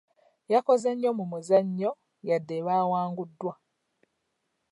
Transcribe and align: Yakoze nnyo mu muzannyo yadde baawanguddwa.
Yakoze 0.53 0.89
nnyo 0.93 1.11
mu 1.17 1.23
muzannyo 1.31 1.91
yadde 2.27 2.57
baawanguddwa. 2.65 3.53